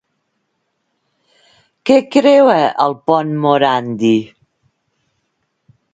[1.89, 2.57] Què creua
[2.87, 4.15] el pont Morandi?